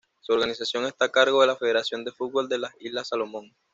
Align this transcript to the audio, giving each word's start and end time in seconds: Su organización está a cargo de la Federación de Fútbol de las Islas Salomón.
Su 0.19 0.33
organización 0.33 0.87
está 0.87 1.05
a 1.05 1.11
cargo 1.11 1.41
de 1.41 1.45
la 1.45 1.55
Federación 1.55 2.03
de 2.03 2.11
Fútbol 2.11 2.49
de 2.49 2.57
las 2.57 2.73
Islas 2.79 3.09
Salomón. 3.09 3.55